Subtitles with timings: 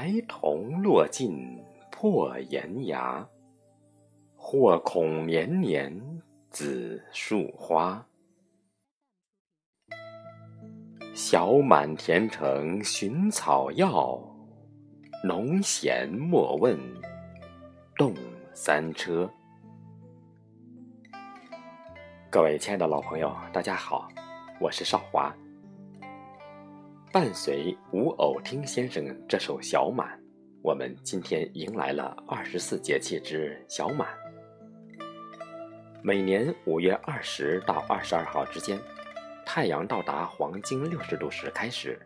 [0.00, 1.60] 白桐落尽
[1.90, 3.28] 破岩崖，
[4.36, 5.92] 或恐年年
[6.50, 8.06] 紫树花。
[11.12, 14.22] 小满田城寻草药，
[15.24, 16.78] 农闲莫问
[17.96, 18.14] 动
[18.54, 19.28] 三车。
[22.30, 24.06] 各位亲爱的老朋友，大家好，
[24.60, 25.34] 我是少华。
[27.10, 30.20] 伴随吴偶听先生这首小满，
[30.60, 34.08] 我们今天迎来了二十四节气之小满。
[36.02, 38.78] 每年五月二十到二十二号之间。
[39.46, 41.98] 太阳到达黄经六十度时开始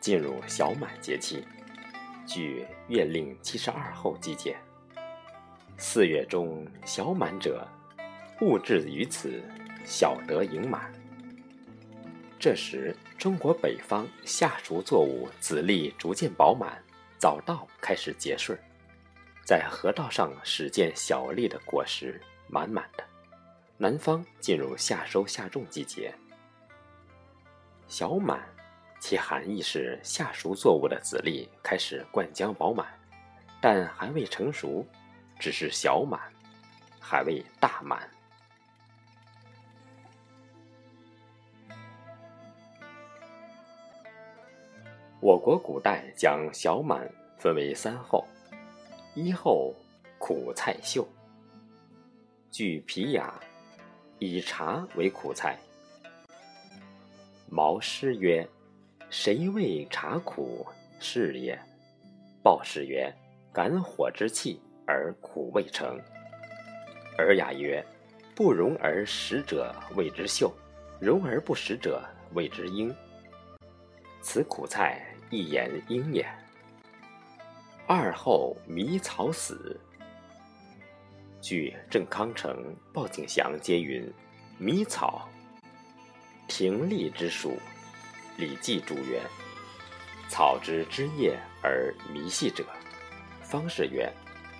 [0.00, 1.44] 进入小满节气，
[2.26, 4.56] 距月令七十二候季节。
[5.76, 7.68] 四月中小满者，
[8.40, 9.42] 物至于此，
[9.84, 10.90] 小得盈满。
[12.42, 16.82] 这时，中国北方夏熟作物籽粒逐渐饱满，
[17.16, 18.52] 早稻开始结穗，
[19.46, 23.04] 在河道上始见小粒的果实，满满的。
[23.76, 26.12] 南方进入夏收夏种季节。
[27.86, 28.44] 小满，
[28.98, 32.88] 其含义是夏熟作物的籽粒开始灌浆饱满，
[33.60, 34.84] 但还未成熟，
[35.38, 36.20] 只是小满，
[36.98, 38.10] 还未大满。
[45.22, 48.26] 我国古代将小满分为三候：
[49.14, 49.72] 一候
[50.18, 51.06] 苦菜秀，
[52.50, 53.38] 据皮雅，
[54.18, 55.56] 以茶为苦菜。
[57.48, 58.44] 毛诗曰
[59.10, 60.66] ：“谁谓茶苦？
[60.98, 61.56] 是也。”
[62.42, 63.08] 鲍氏曰
[63.54, 65.96] ：“感火之气而苦未成。”
[67.16, 67.80] 尔雅曰
[68.34, 70.52] ：“不容而食者谓之秀，
[71.00, 72.02] 容而不食者
[72.34, 72.92] 谓之英。
[74.20, 76.24] 此苦菜一言英也。”
[77.88, 79.80] 二后迷草死。
[81.40, 84.08] 据郑康成、鲍景祥皆云
[84.58, 85.28] ：“迷草。”
[86.46, 87.56] 平立之属，
[88.40, 89.20] 《礼记》注曰
[90.28, 92.64] ：“草之枝叶而弥细者，
[93.42, 94.12] 方士曰：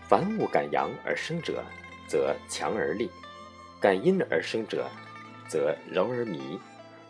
[0.09, 1.63] 凡物感阳而生者，
[2.09, 3.09] 则强而立；
[3.79, 4.91] 感阴而生者，
[5.49, 6.59] 则柔而弥。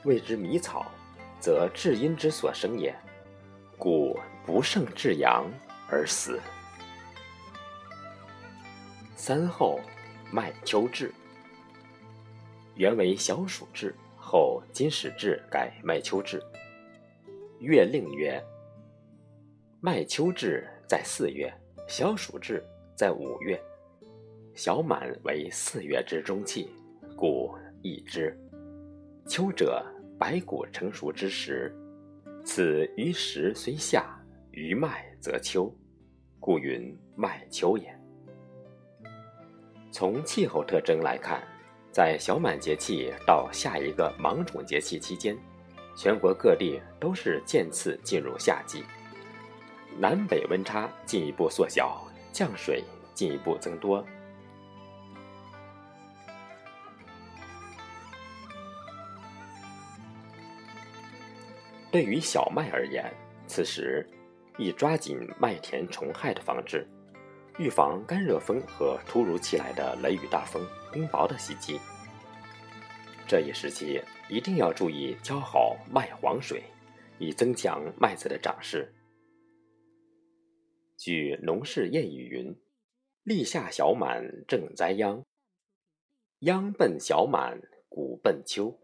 [0.04, 0.90] 谓之迷草，
[1.38, 2.92] 则至阴之所生也。
[3.82, 4.16] 故
[4.46, 5.44] 不胜至阳
[5.88, 6.38] 而死。”
[9.16, 9.80] 三后，
[10.30, 11.12] 麦秋至，
[12.76, 13.92] 原为小暑至。
[14.16, 16.40] 后金始至改麦秋至。
[17.58, 18.40] 月令曰：
[19.80, 21.52] 麦秋至在四月，
[21.88, 22.64] 小暑至
[22.96, 23.60] 在五月。
[24.54, 26.70] 小满为四月之中气，
[27.16, 28.38] 故易之。
[29.26, 29.84] 秋者，
[30.16, 31.74] 百谷成熟之时，
[32.44, 34.04] 此余时虽夏，
[34.50, 35.72] 余麦则秋，
[36.40, 37.94] 故云麦秋也。
[39.90, 41.42] 从气候特征来看。
[41.92, 45.36] 在小满节气到下一个芒种节气期间，
[45.94, 48.82] 全国各地都是渐次进入夏季，
[49.98, 52.82] 南北温差进一步缩小，降水
[53.12, 54.02] 进一步增多。
[61.92, 63.04] 对于小麦而言，
[63.46, 64.08] 此时
[64.56, 66.88] 宜抓紧麦田虫害的防治。
[67.58, 71.78] 预防干热风和突如其来的雷雨大风、冰雹的袭击。
[73.28, 76.62] 这一时期一定要注意浇好麦黄水，
[77.18, 78.90] 以增强麦子的长势。
[80.96, 82.56] 据农事谚语云
[83.22, 85.22] ：“立夏小满正栽秧，
[86.38, 87.60] 秧奔小满
[87.90, 88.80] 谷奔秋。”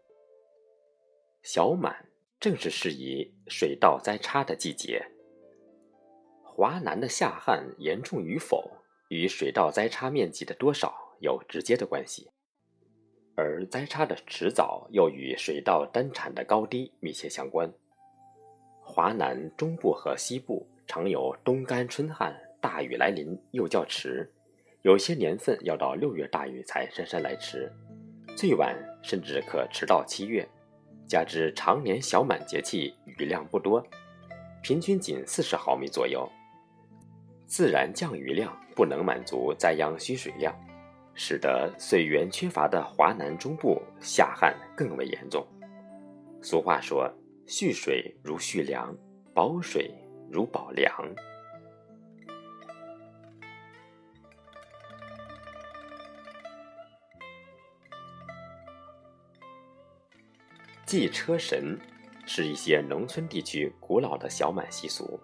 [1.43, 2.08] 小满
[2.41, 5.05] 正是适宜水稻栽插的季节。
[6.45, 8.71] 华南的夏旱严重与否，
[9.09, 12.31] 与水稻栽插面积的多少有直接的关系，
[13.37, 17.73] 而栽插的迟早又与水稻单产的高低密切相关。
[18.81, 24.33] 华南中部和西部常有冬干春旱，大雨来临又较迟，
[24.83, 27.71] 有些年份要到六月大雨才姗姗来迟，
[28.37, 30.49] 最晚甚至可迟到七月。
[31.09, 33.83] 加之常年小满节气雨量不多，
[34.63, 36.31] 平均仅四十毫米左右。
[37.47, 40.55] 自然降雨量不能满足栽秧需水量，
[41.15, 45.47] 使得水源缺乏的华南中部夏旱更为严重。
[46.43, 47.11] 俗话说
[47.49, 48.95] ：“蓄水如蓄粮，
[49.33, 49.91] 保水
[50.31, 50.93] 如保粮。”
[60.89, 61.79] 祭车神
[62.25, 65.21] 是一些农村地区古老的小满习俗。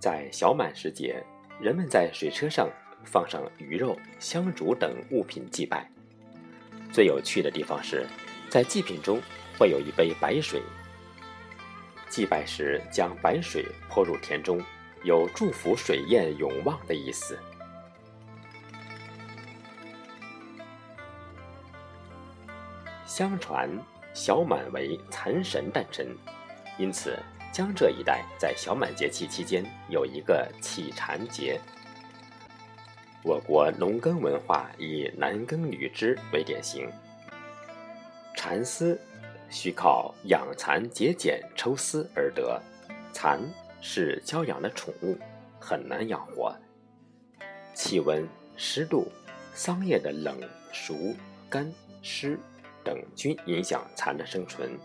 [0.00, 1.24] 在小满时节，
[1.60, 2.68] 人们在水车上
[3.04, 5.88] 放上鱼肉、香烛等物品祭拜。
[6.92, 8.04] 最有趣的地方是，
[8.50, 9.22] 在祭品中
[9.56, 10.60] 会有一杯白水。
[12.08, 14.60] 祭拜时将白水泼入田中，
[15.04, 17.38] 有祝福水验永旺的意思。
[23.06, 23.70] 相传
[24.14, 26.06] 小满为蚕神诞辰，
[26.78, 27.18] 因此
[27.52, 31.60] 江浙一带在小满节气期间有一个起蚕节。
[33.24, 36.88] 我国农耕文化以男耕女织为典型，
[38.36, 38.98] 蚕丝
[39.50, 42.60] 需靠养蚕节俭抽丝而得，
[43.12, 43.40] 蚕
[43.80, 45.18] 是娇养的宠物，
[45.58, 46.54] 很难养活。
[47.74, 48.24] 气温、
[48.56, 49.10] 湿度、
[49.54, 50.38] 桑叶的冷、
[50.72, 50.94] 熟、
[51.50, 51.68] 干、
[52.00, 52.38] 湿。
[52.84, 54.78] 等均影响蚕的生存。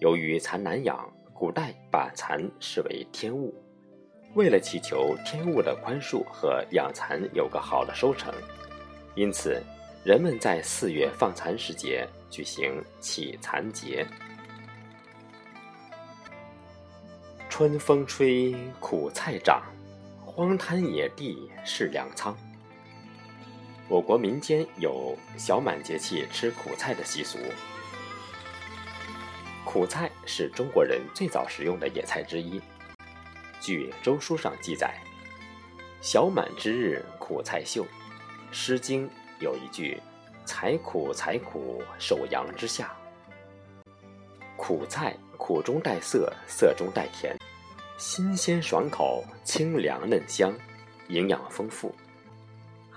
[0.00, 3.54] 由于蚕难养，古代把蚕视为天物。
[4.34, 8.32] 为了祈求天物的宽恕和养蚕有个好的收成，
[9.14, 9.62] 因此
[10.04, 14.06] 人们在四月放蚕时节举行起蚕节。
[17.48, 19.62] 春风吹，苦菜长，
[20.24, 22.36] 荒滩野地是粮仓。
[23.88, 27.38] 我国民间有小满节气吃苦菜的习俗。
[29.64, 32.60] 苦菜是中国人最早食用的野菜之一。
[33.60, 34.94] 据《周书》上记载
[36.02, 37.82] ：“小满之日，苦菜秀。”
[38.52, 39.08] 《诗经》
[39.40, 39.98] 有一句
[40.44, 42.94] ：“采苦，采苦，守阳之下。”
[44.56, 47.34] 苦菜苦中带涩，涩中带甜，
[47.96, 50.52] 新鲜爽口，清凉嫩香，
[51.08, 51.94] 营养丰富。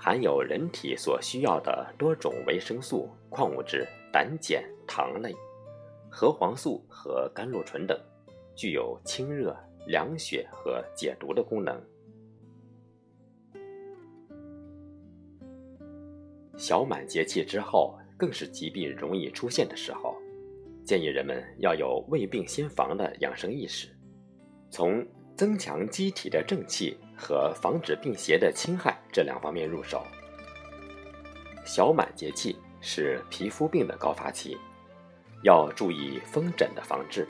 [0.04, 5.32] 含有人体所需要的多种维生素、矿物质、胆碱、糖类、
[6.10, 7.96] 核黄素和甘露醇等，
[8.56, 9.56] 具有清热、
[9.86, 11.80] 凉血和解毒的功能。
[16.56, 20.16] 小满节气之后，更是疾病容易出现的时候，
[20.84, 23.88] 建议人们要有未病先防的养生意识，
[24.68, 25.06] 从
[25.36, 26.98] 增强机体的正气。
[27.22, 30.04] 和防止病邪的侵害这两方面入手。
[31.64, 34.58] 小满节气是皮肤病的高发期，
[35.44, 37.28] 要注意风疹的防治。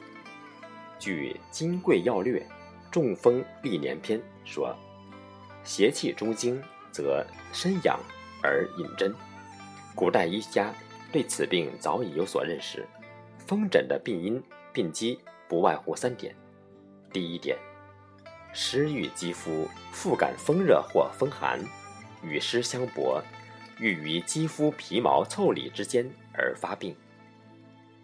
[0.99, 2.40] 据《金匮要略·
[2.90, 4.75] 中风历年篇》说，
[5.62, 6.58] 邪气中经，
[6.90, 7.22] 则
[7.52, 8.00] 身痒
[8.43, 9.14] 而引针。
[9.94, 10.72] 古代医家
[11.12, 12.88] 对此病早已有所认识。
[13.46, 16.34] 风疹的病因、病机不外乎三点：
[17.12, 17.58] 第一点。
[18.54, 21.58] 湿郁肌肤，复感风热或风寒，
[22.22, 23.22] 与湿相搏，
[23.78, 26.94] 郁于肌肤皮毛腠理之间而发病。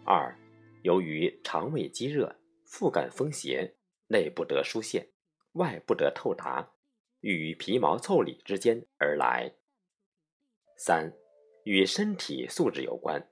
[0.03, 0.35] 二，
[0.81, 2.35] 由于肠胃积热，
[2.65, 3.75] 复感风邪，
[4.07, 5.11] 内不得疏泄，
[5.53, 6.71] 外不得透达，
[7.21, 9.53] 郁于皮毛腠理之间而来。
[10.77, 11.13] 三，
[11.63, 13.29] 与身体素质有关，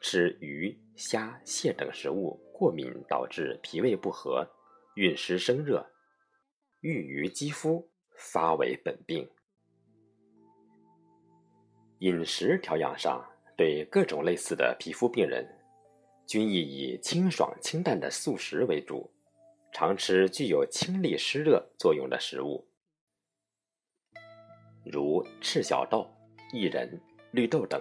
[0.00, 4.44] 吃鱼、虾、蟹等食物过敏，导致脾胃不和，
[4.96, 5.88] 运湿生热。
[6.86, 9.28] 郁于肌肤，发为本病。
[11.98, 15.44] 饮食调养上，对各种类似的皮肤病人，
[16.28, 19.10] 均宜以清爽清淡的素食为主，
[19.72, 22.64] 常吃具有清利湿热作用的食物，
[24.84, 26.08] 如赤小豆、
[26.52, 27.00] 薏仁、
[27.32, 27.80] 绿豆等；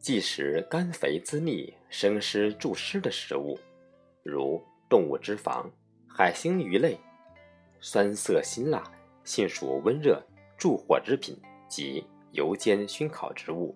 [0.00, 3.56] 忌食甘肥滋腻、生湿助湿的食物，
[4.24, 5.70] 如动物脂肪、
[6.08, 6.98] 海星鱼类。
[7.84, 8.80] 酸涩辛辣、
[9.24, 10.22] 性属温热、
[10.56, 11.36] 助火之品
[11.68, 13.74] 及油煎熏烤之物。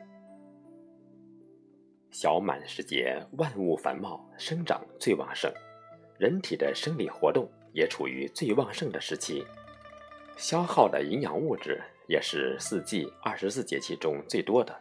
[2.13, 5.53] 小满时节，万物繁茂，生长最旺盛，
[6.19, 9.45] 人体的生理活动也处于最旺盛的时期，
[10.37, 14.73] 消耗的营养物质也是四季二十四节气中最多的，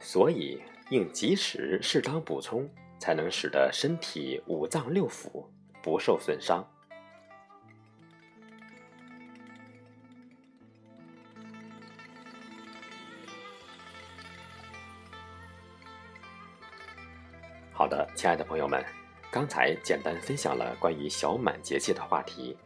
[0.00, 0.60] 所以
[0.90, 5.46] 应及时适当补充，才能使得身体五脏六腑
[5.80, 6.68] 不受损伤。
[17.78, 18.84] 好的，亲爱的朋友们，
[19.30, 22.56] 刚才简单分享了关于小满节气的话题。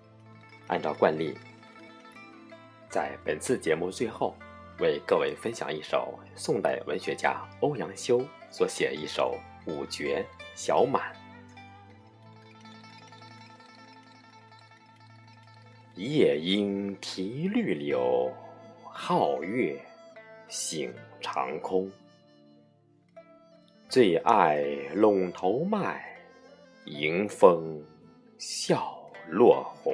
[0.69, 1.37] 按照惯例，
[2.89, 4.35] 在本次节目最后，
[4.81, 11.15] 为各位分享一首宋代文学家欧阳修所写一首五绝《小满》。
[15.95, 18.33] 夜莺啼绿柳，
[18.95, 19.79] 皓月
[20.49, 20.91] 醒
[21.21, 21.93] 长空。
[23.93, 26.03] 最爱垄头麦
[26.87, 27.79] 迎风
[28.39, 29.93] 笑落红。